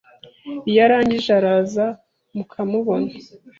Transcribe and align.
Iyo 0.69 0.79
arangije 0.85 1.31
araza 1.39 1.85
mukamubona 2.35 3.11